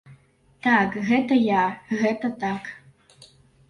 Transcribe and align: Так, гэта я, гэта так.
Так, 0.67 0.97
гэта 1.11 1.39
я, 1.61 1.69
гэта 2.03 2.35
так. 2.49 2.63